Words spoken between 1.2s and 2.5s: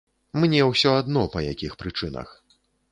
па якіх прычынах.